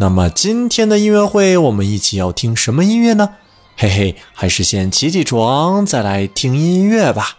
[0.00, 3.30] 那么今天的音乐会，我们一起要听什么音乐呢？
[3.76, 7.38] 嘿嘿，还是先起起床，再来听音乐吧。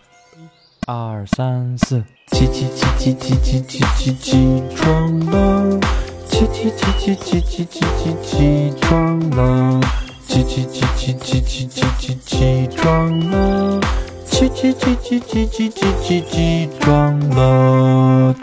[0.85, 2.03] 二三四，
[2.33, 5.79] 起起起起起起起起起床了，
[6.29, 9.79] 起起起起起起起起起床了，
[10.27, 13.79] 起起起起起起起起起床了，
[14.29, 18.35] 起起起起起起起起起床了。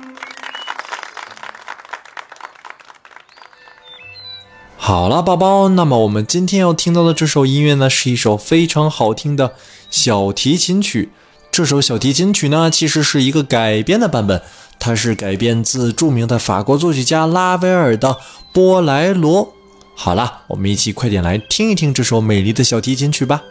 [4.86, 9.54] 好了，宝宝，那么我们今天要听到的这首音乐呢，是一首非常好听的
[9.90, 11.10] 小提琴曲。
[11.50, 14.40] 这首小提琴曲呢，其实是一个改编的版本，
[14.78, 18.10] 它是改编自著名的法国作曲家拉威尔的
[18.52, 19.46] 《波莱罗》。
[19.96, 23.42] 好了，我们一起快点来听一听这首美丽的小提琴曲吧。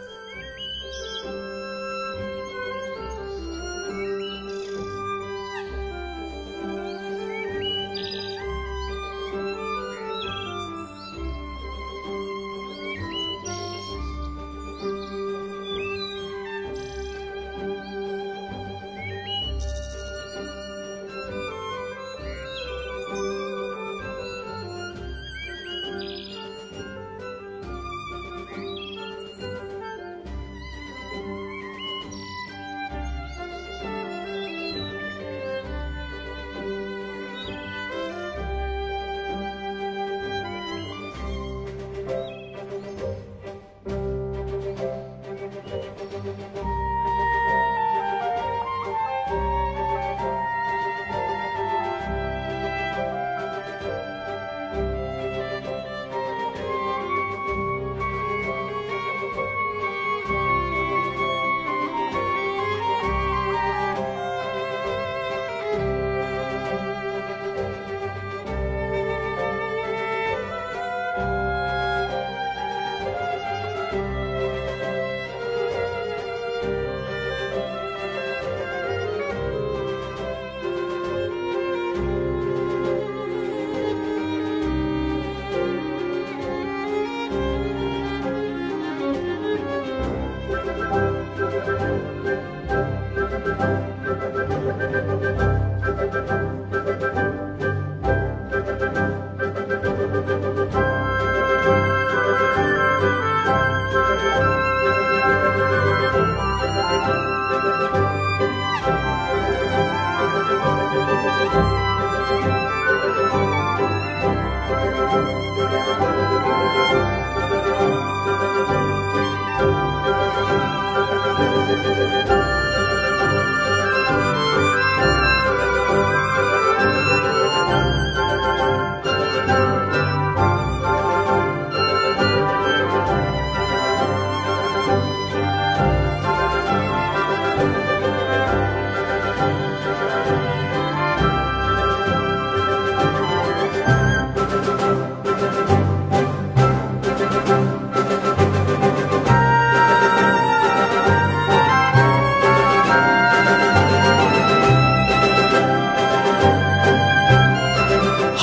[94.06, 95.55] Música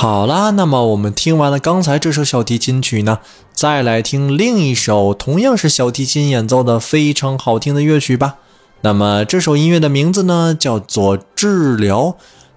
[0.04, 3.20] 好啦，那么我们听完了刚才这首小提琴曲呢，
[3.54, 8.36] 再来听另一首同样是小提琴演奏的非常好听的乐曲吧。
[8.82, 12.02] 那么这首音乐的名字呢，叫做《治疗》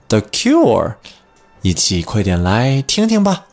[0.09, 0.95] （The Cure），
[1.62, 3.45] 一起快点来听听吧。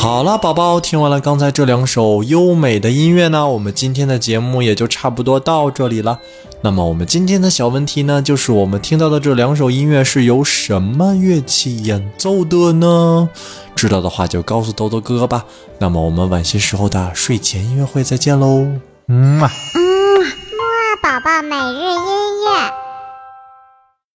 [0.00, 6.20] 好了，宝宝，听完了刚才这两首优美的音乐呢，我们今天的节目也就差不多到这里了。
[6.62, 13.28] 那么我们今天的小问题呢，就是我们听到的这两首音乐是由什么乐器演奏的呢？
[13.74, 15.44] 知道的话就告诉豆豆哥哥吧。
[15.78, 18.66] 那么我们晚些时候的睡前音乐会再见喽。
[19.08, 19.50] 嗯嘛。
[19.74, 22.87] 嗯，木宝宝每日音乐。